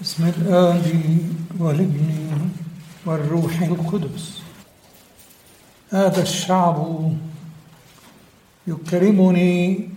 [0.00, 1.18] بسم الآب
[1.58, 2.50] والابن
[3.06, 4.42] والروح القدس.
[5.90, 7.12] هذا الشعب
[8.66, 9.88] يكرمني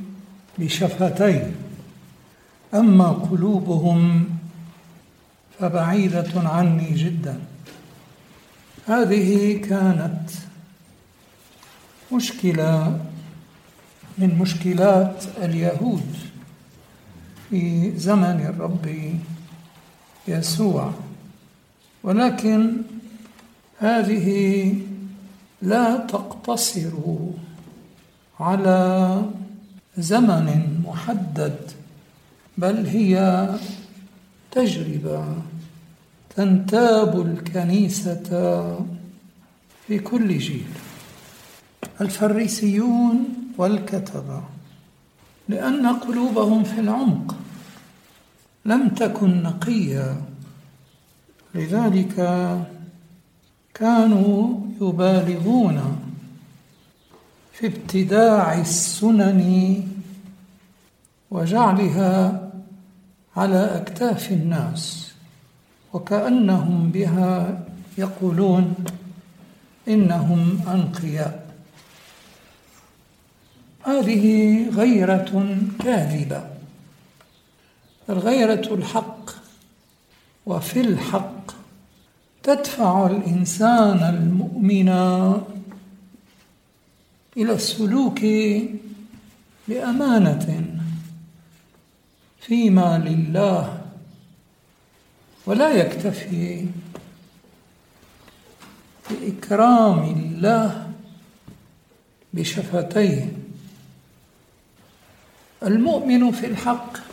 [0.60, 1.56] بشفتين
[2.74, 4.30] أما قلوبهم
[5.60, 7.40] فبعيدة عني جدا.
[8.88, 10.30] هذه كانت
[12.14, 13.00] مشكلة
[14.18, 16.16] من مشكلات اليهود
[17.50, 18.88] في زمن الرب
[20.30, 20.94] يسوع.
[22.04, 22.82] ولكن
[23.80, 24.76] هذه
[25.62, 26.92] لا تقتصر
[28.40, 29.22] على
[29.98, 31.58] زمن محدد
[32.58, 33.48] بل هي
[34.52, 35.26] تجربة
[36.36, 38.24] تنتاب الكنيسة
[39.88, 40.68] في كل جيل.
[42.02, 44.42] الفريسيون والكتبة
[45.50, 47.36] لأن قلوبهم في العمق.
[48.70, 50.22] لم تكن نقيه
[51.56, 52.16] لذلك
[53.74, 55.80] كانوا يبالغون
[57.54, 59.84] في ابتداع السنن
[61.32, 62.50] وجعلها
[63.36, 65.14] على أكتاف الناس
[65.94, 67.60] وكأنهم بها
[67.98, 68.74] يقولون
[69.88, 71.50] إنهم انقياء
[73.86, 76.59] هذه غيرة كاذبة.
[78.10, 79.30] الغيرة الحق
[80.46, 81.52] وفي الحق
[82.44, 84.90] تدفع الإنسان المؤمن
[87.38, 88.20] إلى السلوك
[89.68, 90.66] بأمانة
[92.40, 93.82] فيما لله
[95.46, 96.68] ولا يكتفي
[99.10, 100.92] بإكرام الله
[102.34, 103.34] بشفتيه.
[105.64, 107.09] المؤمن في الحق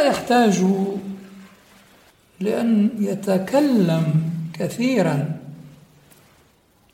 [0.00, 0.64] لا يحتاج
[2.40, 5.40] لأن يتكلم كثيرا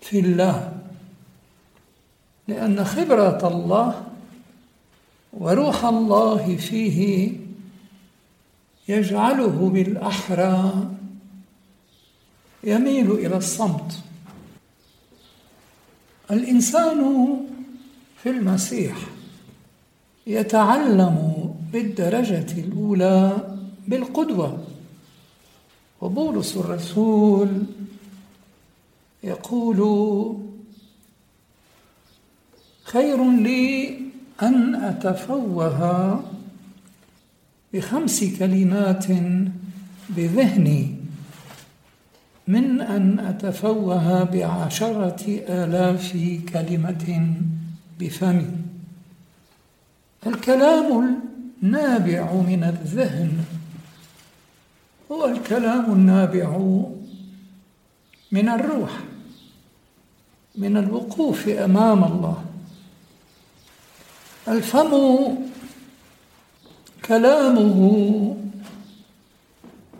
[0.01, 0.73] في الله
[2.49, 4.07] لأن خبرة الله
[5.33, 7.33] وروح الله فيه
[8.89, 10.89] يجعله بالأحرى
[12.65, 14.01] يميل إلى الصمت.
[16.31, 17.27] الإنسان
[18.23, 18.97] في المسيح
[20.27, 21.46] يتعلم
[21.77, 23.37] بالدرجة الأولى
[23.89, 24.65] بالقدوة.
[26.01, 27.63] وبولس الرسول
[29.25, 29.81] يقول
[32.85, 33.99] خير لي
[34.43, 36.25] أن أتفوه
[37.73, 39.07] بخمس كلمات
[40.09, 40.95] بذهني
[42.49, 46.13] من أن أتفوه بعشرة آلاف
[46.53, 47.35] كلمة
[48.01, 48.51] بفمي.
[50.27, 51.27] الكلام
[51.63, 53.45] النابع من الذهن.
[55.13, 56.57] هو الكلام النابع
[58.33, 58.91] من الروح
[60.57, 62.45] من الوقوف أمام الله.
[64.49, 64.93] الفم
[67.05, 68.37] كلامه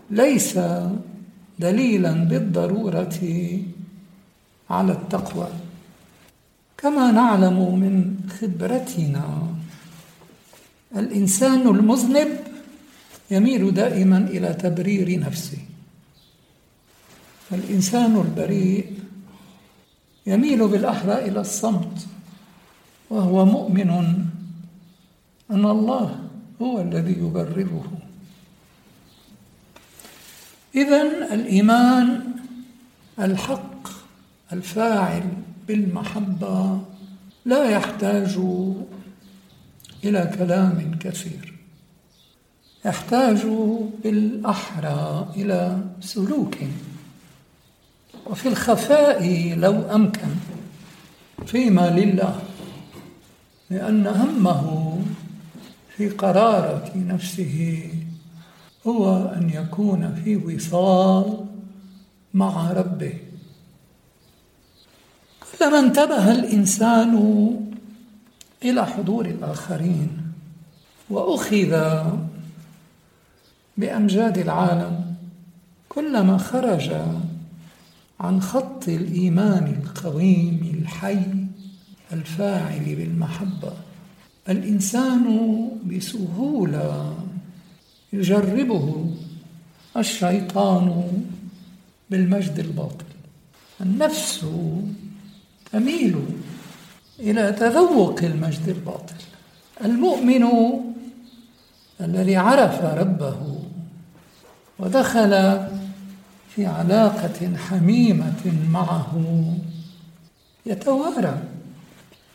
[0.09, 0.59] ليس
[1.59, 3.19] دليلا بالضرورة
[4.69, 5.47] على التقوى.
[6.77, 9.56] كما نعلم من خبرتنا
[10.95, 12.37] الإنسان المذنب
[13.31, 15.57] يميل دائما إلى تبرير نفسه.
[17.49, 18.93] فالانسان البريء
[20.27, 22.07] يميل بالأحرى إلى الصمت
[23.09, 23.89] وهو مؤمن
[25.51, 26.19] أن الله
[26.61, 27.91] هو الذي يبرره
[30.75, 31.01] اذا
[31.33, 32.31] الإيمان
[33.19, 33.87] الحق
[34.53, 35.23] الفاعل
[35.67, 36.81] بالمحبة
[37.45, 38.39] لا يحتاج
[40.03, 41.53] إلى كلام كثير.
[42.85, 43.37] يحتاج
[44.03, 46.55] بالأحرى إلى سلوك.
[48.25, 50.29] وفي الخفاء لو أمكن.
[51.45, 52.41] فيما لله.
[53.69, 54.97] لأن همه
[55.97, 57.89] في قرارة نفسه
[58.87, 61.45] هو أن يكون في وصال
[62.33, 63.13] مع ربه.
[65.59, 67.15] كلما انتبه الإنسان
[68.63, 70.09] إلى حضور الآخرين.
[71.09, 72.03] وأخذ
[73.77, 75.15] بأمجاد العالم
[75.89, 76.91] كلما خرج
[78.19, 81.21] عن خط الإيمان القويم الحي
[82.13, 83.73] الفاعل بالمحبة.
[84.49, 85.25] الإنسان
[85.85, 87.17] بسهولة
[88.13, 89.15] يجربه
[89.97, 91.11] الشيطان
[92.09, 93.05] بالمجد الباطل.
[93.81, 94.45] النفس
[95.71, 96.15] تميل
[97.19, 99.15] إلى تذوق المجد الباطل.
[99.85, 100.47] المؤمن
[102.01, 103.59] الذي عرف ربه
[104.79, 105.61] ودخل
[106.49, 109.43] في علاقة حميمة معه
[110.65, 111.41] يتوارى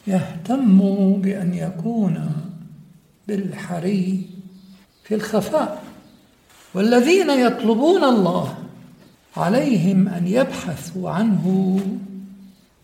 [0.06, 0.78] يهتم
[1.20, 2.32] بأن يكون
[3.28, 4.26] بالحري
[5.04, 5.82] في الخفاء.
[6.74, 8.54] والذين يطلبون الله
[9.36, 11.80] عليهم أن يبحثوا عنه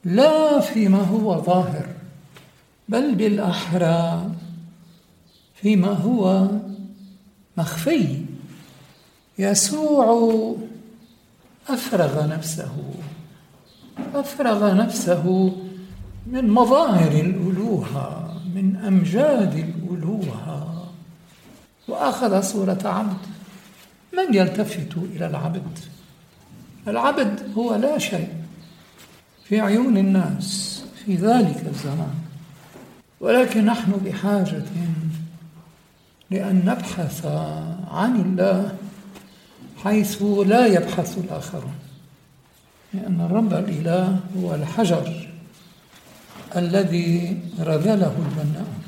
[0.09, 1.87] لا فيما هو ظاهر
[2.89, 4.31] بل بالأحرى
[5.55, 6.49] فيما هو
[7.57, 8.25] مخفي
[9.39, 10.57] يسوع
[11.69, 12.95] أفرغ نفسه
[14.15, 15.53] أفرغ نفسه
[16.27, 20.85] من مظاهر الألوهة من أمجاد الألوهة.
[21.89, 23.27] وأخذ صورة عبد
[24.13, 25.79] من يلتفت إلى العبد؟
[26.89, 28.38] العبد هو لا شيء.
[29.49, 32.15] في عيون الناس في ذلك الزمان.
[33.21, 34.63] ولكن نحن بحاجة
[36.31, 37.27] لأن نبحث
[37.91, 38.77] عن الله
[39.85, 41.75] حيث لا يبحث الآخرون.
[42.95, 45.29] لأن الرب الإله هو الحجر
[46.57, 48.83] الذي رذله البناؤون.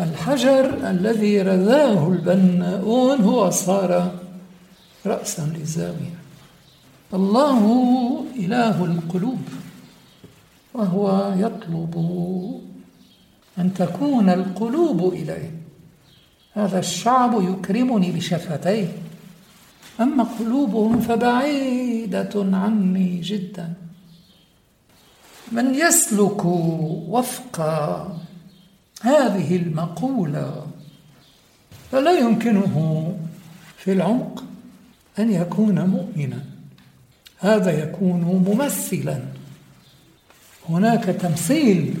[0.00, 4.12] الحجر الذي رذاه البناؤون هو صار
[5.06, 6.23] رأسا للزاوية.
[7.14, 7.60] الله
[8.36, 9.42] إله القلوب
[10.74, 11.94] وهو يطلب
[13.58, 15.50] أن تكون القلوب إليه.
[16.52, 18.88] هذا الشعب يكرمني بشفتيه.
[20.00, 23.72] أما قلوبهم فبعيدة عني جدا.
[25.52, 26.44] من يسلك
[27.14, 27.60] وفق
[29.02, 30.66] هذه المقولة
[31.92, 32.74] فلا يمكنه
[33.76, 34.44] في العمق
[35.18, 36.53] أن يكون مؤمنا.
[37.44, 39.20] هذا يكون ممثلا.
[40.68, 41.94] هناك تمثيل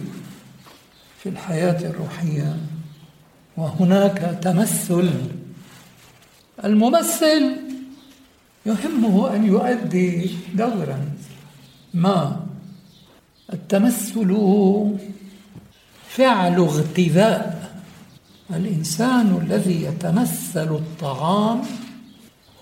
[1.22, 2.56] في الحياة الروحية
[3.56, 5.10] وهناك تمثل.
[6.64, 7.56] الممثل
[8.66, 11.12] يهمه أن يؤدي دورا
[11.94, 12.46] ما.
[13.52, 14.36] التمثل
[16.08, 17.72] فعل اغتذاء
[18.50, 21.62] الإنسان الذي يتمثل الطعام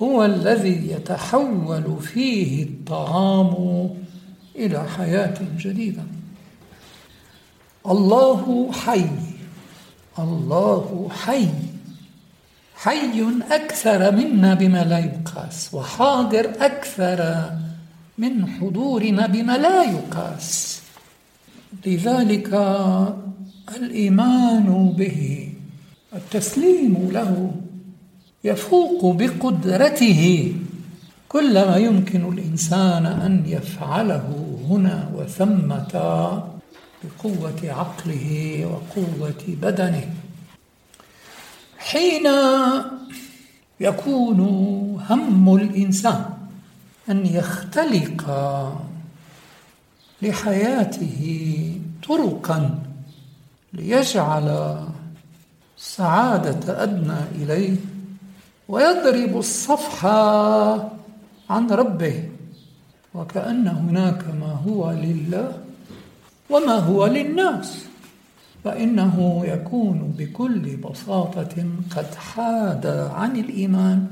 [0.02, 3.52] هو الذي يتحول فيه الطعام
[4.56, 6.02] إلى حياة جديدة.
[7.86, 9.06] الله حي
[10.18, 11.48] الله حي
[12.74, 17.50] حي أكثر منا بما لا يقاس وحاضر أكثر
[18.18, 20.82] من حضورنا بما لا يقاس.
[21.86, 22.54] لذلك
[23.76, 25.48] الإيمان به
[26.14, 27.54] التسليم له
[28.44, 30.54] يفوق بقدرته.
[31.28, 35.92] كل ما يمكن الإنسان أن يفعله هنا وثمة
[37.04, 38.26] بقوة عقله
[38.66, 40.14] وقوة بدنه.
[41.78, 42.26] حين
[43.80, 44.40] يكون
[45.10, 46.24] هم الإنسان
[47.10, 48.30] أن يختلق
[50.22, 51.20] لحياته
[52.08, 52.78] طرقا
[53.72, 54.76] ليجعل
[55.78, 57.76] السعادة أدنى إليه
[58.68, 60.06] ويضرب الصفح
[61.50, 62.28] عن ربه
[63.14, 65.58] وكأن هناك ما هو لله
[66.50, 67.84] وما هو للناس
[68.64, 71.64] فإنه يكون بكل بساطة
[71.96, 74.06] قد حاد عن الإيمان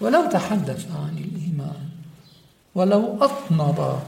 [0.00, 1.82] ولو تحدث عن الإيمان
[2.74, 3.98] ولو أطنب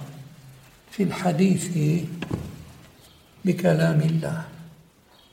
[0.90, 1.78] في الحديث
[3.44, 4.44] بكلام الله.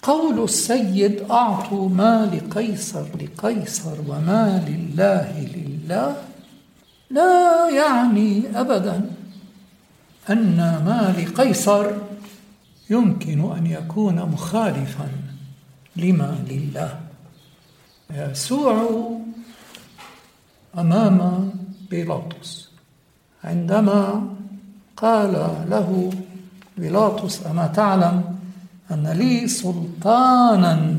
[0.05, 6.15] قول السيد أعطوا ما لقيصر لقيصر وما لله لله.
[7.09, 9.11] لا يعني أبدا
[10.29, 11.91] أن ما لقيصر
[12.89, 15.09] يمكن أن يكون مخالفا
[15.95, 16.99] لما لله.
[18.13, 19.09] يسوع
[20.77, 21.49] أمام
[21.89, 22.69] بيلاطس.
[23.43, 24.27] عندما
[24.97, 25.31] قال
[25.69, 26.11] له
[26.77, 28.34] بيلاطس أما تعلم؟
[28.91, 30.95] أن لي سلطانا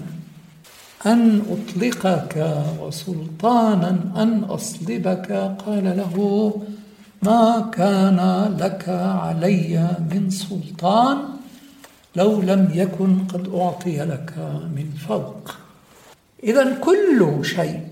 [1.06, 5.56] أن أطلقك وسلطانا أن أصلبك.
[5.66, 6.14] قال له
[7.22, 8.20] ما كان
[8.60, 11.18] لك علي من سلطان
[12.16, 14.34] لو لم يكن قد أعطي لك
[14.76, 15.50] من فوق.
[16.42, 17.88] إذا كل شيء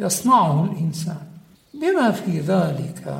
[0.00, 1.22] يصنعه الإنسان.
[1.74, 3.14] بما في ذلك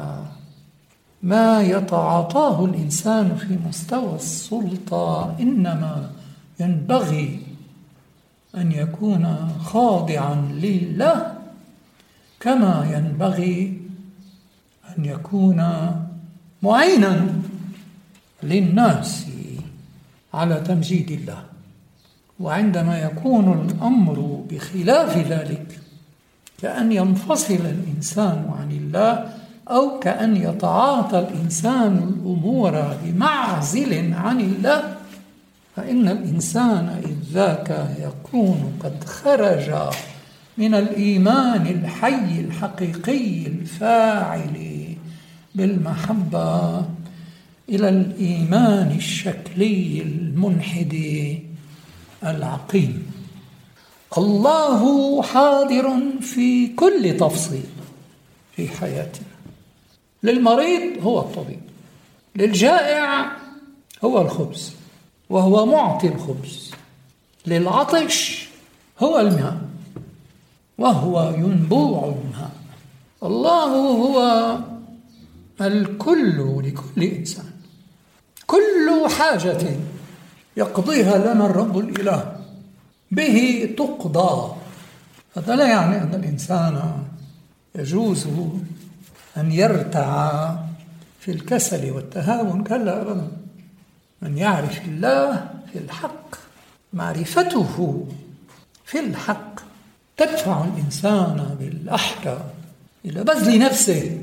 [1.23, 6.11] ما يتعاطاه الإنسان في مستوى السلطة إنما
[6.61, 7.41] ينبغي
[8.57, 11.35] أن يكون خاضعا لله
[12.41, 13.81] كما ينبغي
[14.99, 15.61] أن يكون
[16.63, 17.29] معينا
[18.43, 19.27] للناس
[20.35, 21.43] على تمجيد الله.
[22.41, 25.81] وعندما يكون الأمر بخلاف ذلك
[26.63, 29.42] كأن ينفصل الإنسان عن الله
[29.73, 34.97] أو كأن يتعاطى الإنسان الأمور بمعزل عن الله.
[35.77, 39.71] فإن الإنسان إذ ذاك يكون قد خرج
[40.59, 44.57] من الإيمان الحي الحقيقي الفاعل
[45.55, 46.79] بالمحبة
[47.69, 50.95] إلى الإيمان الشكلي المنحد
[52.25, 53.13] العقيم.
[54.19, 57.67] الله حاضر في كل تفصيل
[58.57, 59.32] في حياتنا.
[60.23, 61.61] للمريض هو الطبيب
[62.37, 63.33] للجائع
[64.05, 64.73] هو الخبز
[65.31, 66.71] وهو معطي الخبز
[67.47, 68.49] للعطش
[68.99, 69.73] هو الماء
[70.79, 72.51] وهو ينبوع الماء.
[73.23, 74.59] الله هو
[75.61, 77.51] الكل لكل إنسان.
[78.47, 79.77] كل حاجة
[80.57, 82.37] يقضيها لنا الرب الإله.
[83.11, 84.55] به تقضى.
[85.37, 87.03] هذا لا يعني أن الإنسان
[87.75, 88.27] يجوز
[89.37, 90.55] أن يرتع
[91.21, 92.65] في الكسل والتهاون.
[92.65, 93.29] كلا أبدا.
[94.23, 96.35] من يعرف الله في الحق
[96.93, 98.07] معرفته
[98.85, 99.61] في الحق
[100.17, 102.45] تدفع الإنسان بالأحرى
[103.05, 104.21] إلى بذل نفسه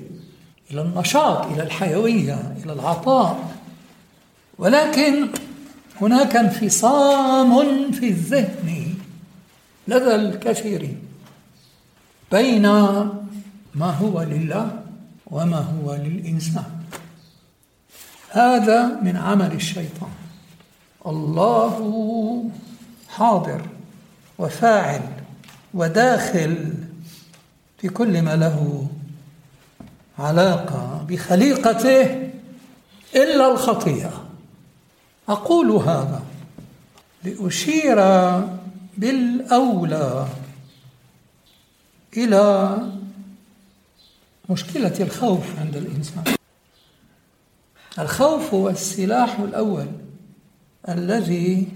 [0.71, 3.55] إلى النشاط إلى الحيوية إلى العطاء.
[4.57, 5.27] ولكن
[6.01, 8.93] هناك انفصام في الذهن
[9.87, 11.01] لدى الكثيرين
[12.31, 12.67] بين
[13.75, 14.88] ما هو لله
[15.31, 16.79] وما هو للإنسان.
[18.31, 20.11] هذا من عمل الشيطان.
[21.05, 22.49] الله
[23.09, 23.61] حاضر
[24.37, 25.01] وفاعل
[25.73, 26.73] وداخل
[27.77, 28.87] في كل ما له
[30.19, 32.29] علاقة بخليقته
[33.15, 34.25] إلا الخطيئة.
[35.29, 36.23] أقول هذا
[37.23, 37.97] لأشير
[38.97, 40.27] بالأولى
[42.17, 42.77] إلى
[44.49, 46.23] مشكلة الخوف عند الإنسان.
[47.99, 49.87] الخوف هو السلاح الأول
[50.89, 51.67] الذي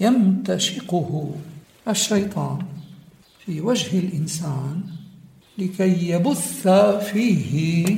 [0.00, 1.34] يمتشقه
[1.88, 2.58] الشيطان
[3.46, 4.80] في وجه الإنسان
[5.58, 6.68] لكي يبث
[7.12, 7.96] فيه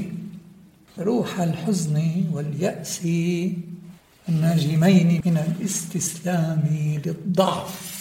[0.99, 3.01] روح الحزن واليأس
[4.29, 6.63] الناجمين من الاستسلام
[7.07, 7.96] للضعف.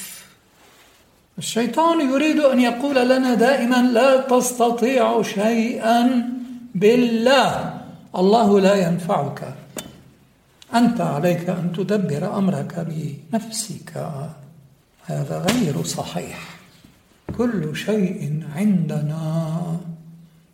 [1.37, 6.29] الشيطان يريد أن يقول لنا دائما لا تستطيع شيئا
[6.75, 7.81] بالله.
[8.15, 9.53] الله لا ينفعك.
[10.75, 13.91] أنت عليك أن تدبر أمرك بنفسك.
[15.05, 16.39] هذا غير صحيح.
[17.37, 19.61] كل شيء عندنا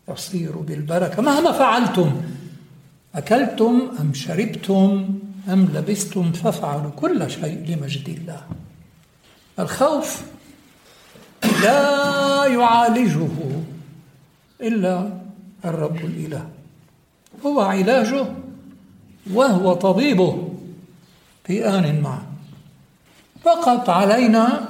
[0.08, 1.22] يصير بالبركة.
[1.22, 2.22] مهما فعلتم
[3.14, 5.08] أكلتم أم شربتم
[5.48, 8.40] أم لبستم فافعلوا كل شيء لمجد الله.
[9.58, 10.22] الخوف
[11.62, 13.28] لا يعالجه
[14.60, 15.10] إلا
[15.64, 16.48] الرب الإله.
[17.46, 18.26] هو علاجه
[19.32, 20.48] وهو طبيبه
[21.44, 22.22] في آن معه
[23.44, 24.68] فقط علينا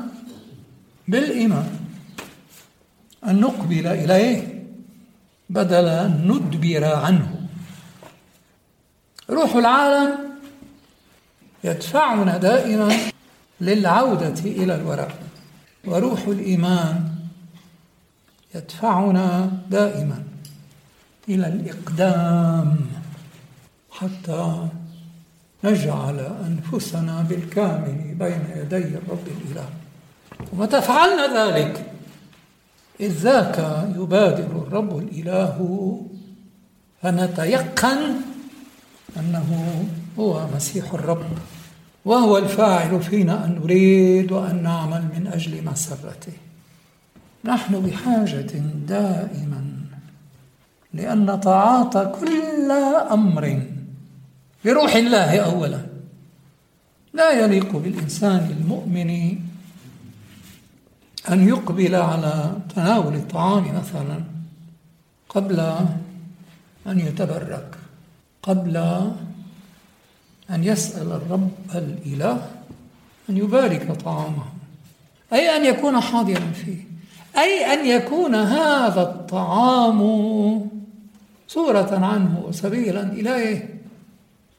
[1.09, 1.71] بالإيمان
[3.26, 4.64] أن نقبل إليه
[5.50, 7.41] بدل أن ندبر عنه.
[9.31, 10.19] روح العالم
[11.64, 12.97] يدفعنا دائما
[13.61, 15.12] للعودة إلى الوراء
[15.86, 17.14] وروح الإيمان
[18.54, 20.22] يدفعنا دائما
[21.28, 22.76] إلى الإقدام
[23.90, 24.68] حتى
[25.64, 29.68] نجعل أنفسنا بالكامل بين يدي الرب الإله.
[30.52, 31.92] ومتى فعلنا ذلك
[33.00, 36.00] إذ ذاك يبادر الرب الإله
[37.02, 38.14] فنتيقن
[39.16, 39.84] أنه
[40.18, 41.26] هو مسيح الرب.
[42.04, 46.32] وهو الفاعل فينا أن نريد وأن نعمل من أجل مسرته.
[47.44, 48.52] نحن بحاجة
[48.87, 49.64] دائما
[50.94, 52.71] لأن نتعاطى كل
[53.11, 53.62] أمر
[54.64, 55.80] بروح الله أولا.
[57.14, 59.11] لا يليق بالإنسان المؤمن
[61.30, 64.21] أن يقبل على تناول الطعام مثلا
[65.28, 65.61] قبل
[66.87, 67.78] أن يتبرك
[68.42, 68.76] قبل
[70.52, 72.50] أن يسأل الرب الإله
[73.30, 74.44] أن يبارك طعامه.
[75.32, 76.76] أي أن يكون حاضرا فيه.
[77.38, 80.00] أي أن يكون هذا الطعام
[81.49, 83.80] صورة عنه وسبيلا إليه.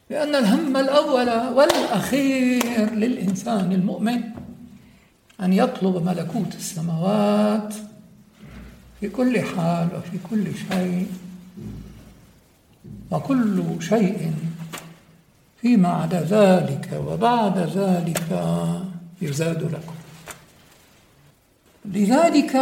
[0.10, 4.22] لأن الهم الأول والأخير للإنسان المؤمن
[5.42, 7.74] أن يطلب ملكوت السماوات
[9.00, 11.08] في كل حال وفي كل شيء.
[13.12, 14.34] وكل شيء
[15.64, 18.30] فيما عدا ذلك وبعد ذلك
[19.22, 19.96] يزاد لكم.
[21.86, 22.56] لذلك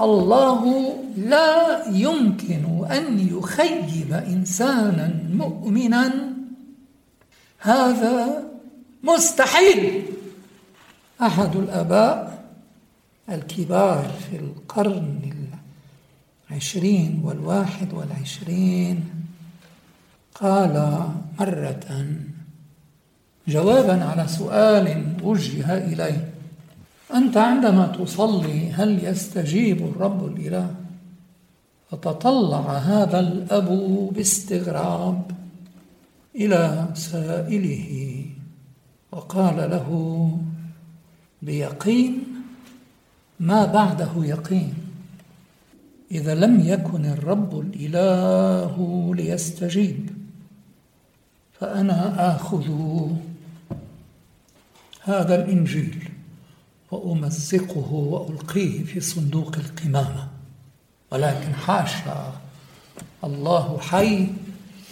[0.00, 6.12] الله لا يمكن أن يخيب إنسانا مؤمنا.
[7.58, 8.42] هذا
[9.04, 10.02] مستحيل.
[11.22, 12.44] أحد الآباء
[13.28, 15.32] الكبار في القرن
[16.50, 19.04] العشرين والواحد والعشرين.
[20.34, 21.04] قال
[21.40, 22.06] مرة
[23.48, 26.30] جوابا على سؤال وجه إليه.
[27.14, 30.74] أنت عندما تصلي هل يستجيب الرب الإله؟
[31.90, 33.68] فتطلع هذا الأب
[34.14, 35.30] باستغراب
[36.34, 38.24] إلى سائله
[39.12, 40.30] وقال له
[41.42, 42.24] بيقين؟
[43.40, 44.74] ما بعده يقين؟
[46.10, 48.74] إذا لم يكن الرب الإله
[49.14, 50.10] ليستجيب
[51.60, 52.68] فأنا آخذ
[55.08, 56.08] هذا الإنجيل
[56.90, 60.28] وأمزقه وألقيه في صندوق القمامة.
[61.10, 62.32] ولكن حاشا
[63.24, 64.28] الله حي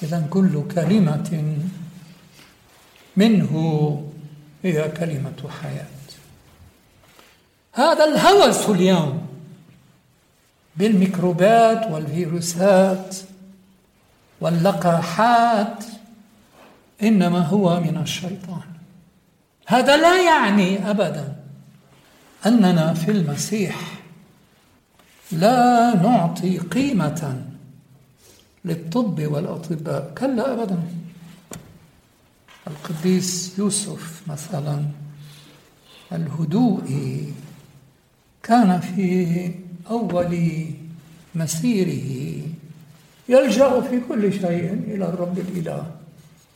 [0.03, 1.59] إذا كل كلمة
[3.17, 3.53] منه
[4.63, 5.87] هي كلمة حياة.
[7.73, 9.27] هذا الهوس اليوم
[10.77, 13.17] بالميكروبات والفيروسات
[14.41, 15.85] واللقاحات
[17.03, 18.76] إنما هو من الشيطان.
[19.67, 21.37] هذا لا يعني أبدا
[22.47, 23.77] أننا في المسيح
[25.33, 27.43] لا نعطي قيمة
[28.65, 30.79] للطب والأطباء كلا أبدا.
[32.67, 34.85] القديس يوسف مثلا
[36.13, 36.85] الهدوء
[38.43, 39.51] كان في
[39.91, 40.67] أول
[41.35, 42.43] مسيره
[43.29, 45.91] يلجأ في كل شيء إلى الرب الإله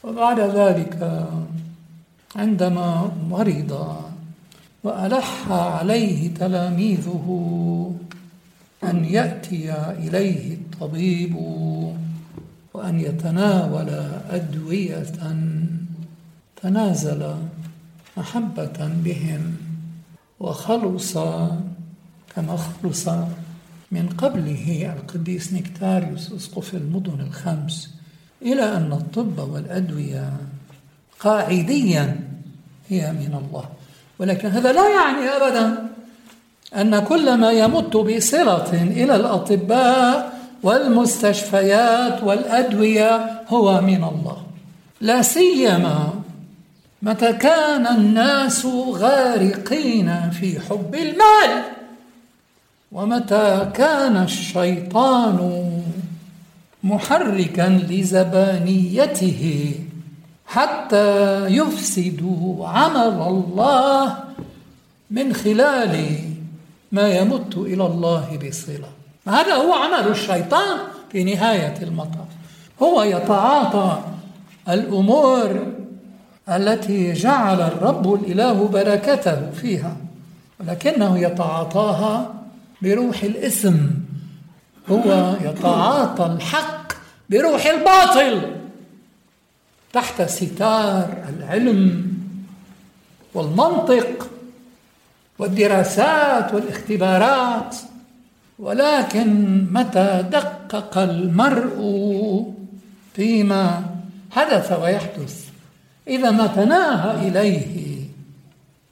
[0.04, 1.26] وبعد ذلك
[2.36, 3.96] عندما مرض
[4.84, 7.26] وألح عليه تلاميذه
[8.84, 11.36] أن يأتي إليه الطبيب
[12.74, 13.88] وأن يتناول
[14.30, 15.06] أدوية.
[16.62, 17.34] تنازل
[18.16, 19.56] محبة بهم
[20.40, 21.18] وخلص
[22.36, 23.08] كما خلص
[23.90, 27.94] من قبله القديس نكتاريوس أسقف المدن الخمس
[28.42, 30.32] إلى أن الطب والأدوية
[31.20, 32.20] قاعديا
[32.88, 33.64] هي من الله.
[34.18, 35.88] ولكن هذا لا يعني ابدا
[36.76, 44.42] أن كل ما يمت بصله إلى الأطباء والمستشفيات والأدوية هو من الله.
[45.00, 46.12] لا سيما
[47.02, 51.62] متى كان الناس غارقين في حب المال
[52.92, 55.70] ومتى كان الشيطان
[56.84, 59.74] محركا لزبانيته.
[60.50, 64.16] حتى يفسدوا عمل الله
[65.10, 66.18] من خلال
[66.92, 68.88] ما يمت إلى الله بصلة.
[69.28, 70.78] هذا هو عمل الشيطان
[71.12, 72.26] في نهاية المطاف.
[72.82, 73.98] هو يتعاطى
[74.68, 75.66] الأمور
[76.48, 79.96] التي جعل الرب الإله بركته فيها
[80.60, 82.34] ولكنه يتعاطاها
[82.82, 83.90] بروح الاسم.
[84.90, 86.92] هو يتعاطى الحق
[87.30, 88.59] بروح الباطل.
[89.92, 92.12] تحت ستار العلم
[93.34, 94.30] والمنطق
[95.38, 97.76] والدراسات والاختبارات
[98.58, 102.54] ولكن متى دقق المرء
[103.14, 103.84] فيما
[104.30, 105.44] حدث ويحدث؟
[106.08, 108.00] إذا ما تناهى إليه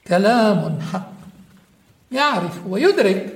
[0.06, 1.12] كلام حق
[2.12, 3.34] يعرف ويدرك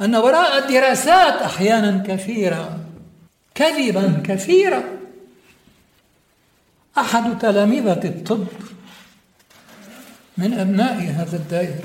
[0.00, 2.78] أن وراء الدراسات أحيانا كثيرة
[3.54, 4.99] كذبا كثيرا
[6.98, 8.46] أحد تلامذة الطب
[10.38, 11.84] من أبناء هذا الدائر.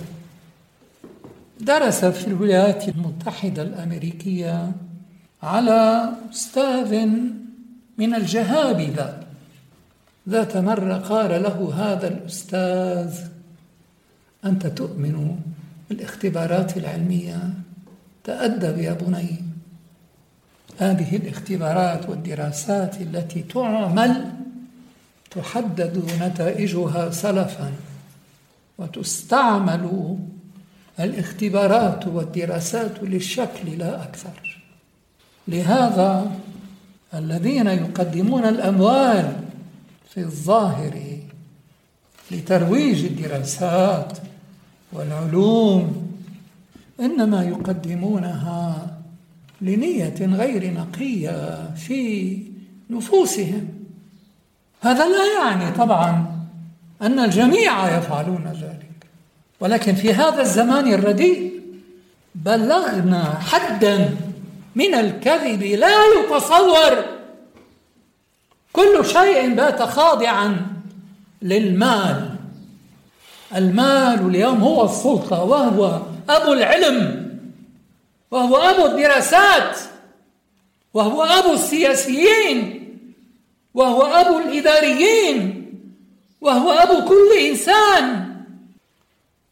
[1.59, 4.71] درس في الولايات المتحدة الأمريكية
[5.43, 7.05] على أستاذ
[7.97, 9.19] من الجهابذة
[10.29, 13.19] ذات مرة قال له هذا الأستاذ
[14.45, 15.39] أنت تؤمن
[15.89, 17.53] بالاختبارات العلمية؟
[18.23, 19.43] تأدب يا بني.
[20.77, 24.25] هذه الاختبارات والدراسات التي تعمل
[25.31, 27.73] تحدد نتائجها سلفا
[28.77, 30.17] وتستعمل
[30.99, 34.61] الاختبارات والدراسات للشكل لا أكثر.
[35.47, 36.31] لهذا
[37.13, 39.43] الذين يقدمون الأموال
[40.09, 41.19] في الظاهر
[42.31, 44.17] لترويج الدراسات
[44.93, 46.11] والعلوم
[46.99, 48.97] إنما يقدمونها
[49.61, 52.37] لنية غير نقية في
[52.89, 53.84] نفوسهم.
[54.85, 56.25] هذا لا يعني طبعا
[57.01, 59.07] أن الجميع يفعلون ذلك.
[59.59, 61.61] ولكن في هذا الزمان الرديء
[62.35, 64.15] بلغنا حدا
[64.75, 67.05] من الكذب لا يتصور
[68.73, 70.67] كل شيء بات خاضعا
[71.41, 72.29] للمال.
[73.55, 77.25] المال اليوم هو السلطة وهو أبو العلم
[78.31, 79.77] وهو أبو الدراسات
[80.93, 82.84] وهو أبو السياسيين.
[83.75, 85.65] وهو أبو الإداريين
[86.41, 88.35] وهو أبو كل إنسان.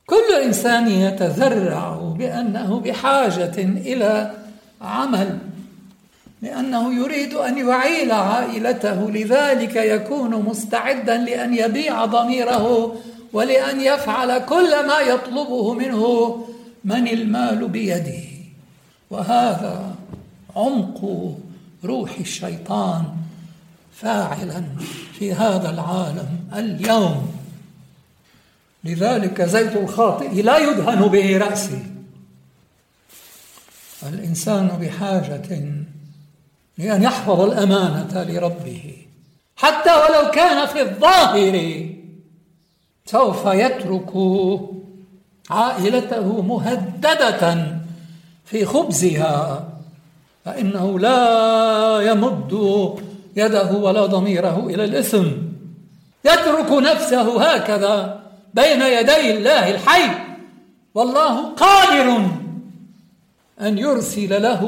[0.08, 4.32] كل إنسان يتذرع بأنه بحاجة إلى
[4.82, 5.38] عمل
[6.42, 12.96] لأنه يريد أن يعيل عائلته لذلك يكون مستعدا لأن يبيع ضميره
[13.34, 16.38] ولأن يفعل كل ما يطلبه منه.
[16.86, 18.24] من المال بيده؟
[19.10, 19.96] وهذا
[20.56, 21.32] عمق
[21.86, 23.04] روح الشيطان.
[23.96, 24.64] فاعلا
[25.14, 27.34] في هذا العالم اليوم.
[28.84, 31.86] لذلك زيت الخاطئ لا يدهن به رأسي.
[34.04, 35.60] الإنسان بحاجة
[36.78, 38.98] لأن يحفظ الأمانة لربه.
[39.56, 41.86] حتى ولو كان في الظاهر
[43.06, 44.12] سوف يترك
[45.50, 47.68] عائلته مهددة
[48.46, 49.70] في خبزها
[50.46, 52.54] فإنه لا يمد
[53.36, 55.26] يده ولا ضميره إلى الإثم.
[56.26, 60.16] يترك نفسه هكذا بين يدي الله الحي.
[60.96, 62.22] والله قادر
[63.62, 64.62] أن يرسل له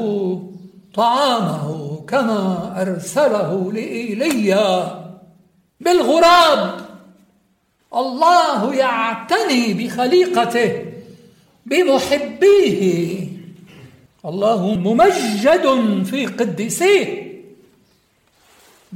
[0.94, 5.00] طعامه كما أرسله لإيليا.
[5.80, 6.80] بالغراب.
[7.94, 10.84] الله يعتني بخليقته
[11.66, 13.26] بمحبيه.
[14.24, 15.66] الله ممجد
[16.04, 17.35] في قدسيه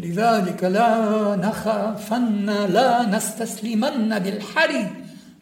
[0.00, 4.86] لذلك لا نخافن لا نستسلمن بالحري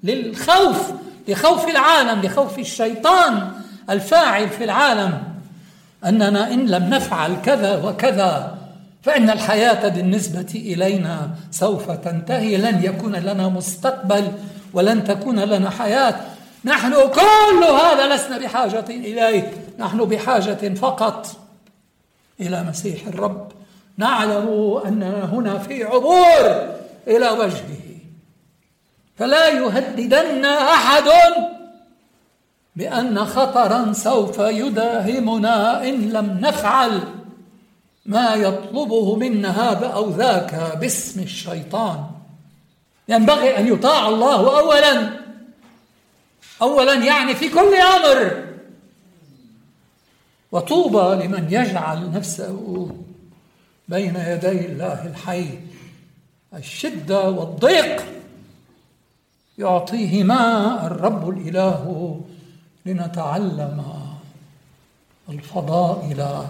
[0.02, 0.92] للخوف
[1.28, 3.52] لخوف العالم لخوف الشيطان
[3.90, 5.22] الفاعل في العالم.
[6.04, 8.58] أننا إن لم نفعل كذا وكذا
[9.02, 12.56] فإن الحياة بالنسبة إلينا سوف تنتهي.
[12.56, 14.32] لن يكون لنا مستقبل
[14.72, 16.14] ولن تكون لنا حياة.
[16.64, 19.52] نحن كل هذا لسنا بحاجة إليه.
[19.78, 21.26] نحن بحاجة فقط
[22.40, 23.57] إلى مسيح الرب.
[23.98, 26.74] نعلم اننا هنا في عبور
[27.06, 27.78] إلى وجهه.
[29.16, 31.08] فلا يهددن أحد
[32.76, 37.00] بأن خطرا سوف يداهمنا إن لم نفعل
[38.06, 42.04] ما يطلبه منا هذا أو ذاك باسم الشيطان.
[43.08, 45.10] ينبغي أن يطاع الله اولا.
[46.62, 48.44] اولا يعني في كل أمر.
[50.52, 52.90] وطوبى لمن يجعل نفسه
[53.88, 55.58] بين يدي الله الحي.
[56.54, 58.04] الشدة والضيق
[59.58, 60.42] يعطيهما
[60.86, 62.20] الرب الإله
[62.86, 63.84] لنتعلم
[65.28, 66.46] الفضائل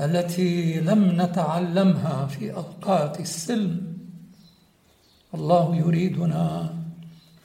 [0.00, 3.98] التي لم نتعلمها في أوقات السلم.
[5.34, 6.74] الله يريدنا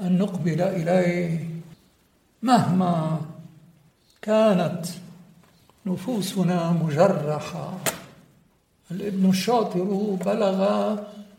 [0.02, 1.50] أن نقبل إليه
[2.44, 3.22] مهما
[4.22, 4.86] كانت
[5.86, 7.78] نفوسنا مجرحة.
[8.92, 10.96] الابن الشاطر بلغ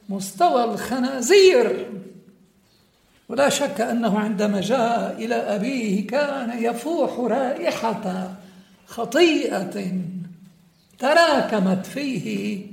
[0.09, 1.87] مستوى الخنازير.
[3.29, 8.35] ولا شك أنه عندما جاء إلى أبيه كان يفوح رائحة
[8.87, 9.93] خطيئة
[10.99, 12.67] تراكمت فيه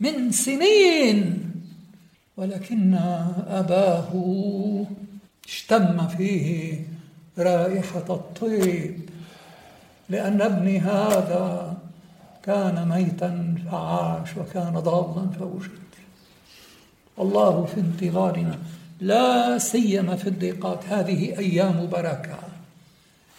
[0.00, 1.50] من سنين
[2.36, 2.94] ولكن
[3.48, 4.12] أباه
[5.46, 6.80] اشتم فيه
[7.38, 9.10] رائحة الطيب
[10.08, 11.76] لأن ابني هذا
[12.42, 15.70] كان ميتا فعاش وكان ضالا فوجد.
[17.18, 18.58] الله في انتظارنا.
[19.00, 20.84] لا سيما في الضيقات.
[20.88, 22.38] هذه أيام بركة.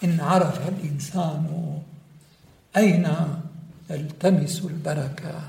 [0.04, 1.78] إن عرف الإنسان
[2.78, 3.08] أين
[3.90, 5.42] يلتمس البركة.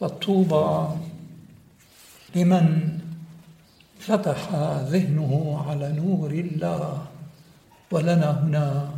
[0.00, 0.88] فالطوبى
[2.34, 2.98] لمن
[3.98, 4.48] فتح
[4.88, 7.06] ذهنه على نور الله.
[7.90, 8.90] ولنا هنا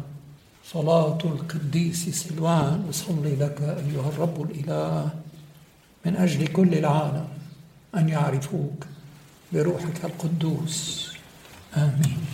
[0.73, 5.11] صلاة القديس سلوان أصلي لك أيها الرب الإله.
[6.07, 7.29] من أجل كل العالم
[7.97, 8.87] أن يعرفوك
[9.53, 11.13] بروحك القدوس.
[11.77, 12.25] آمين.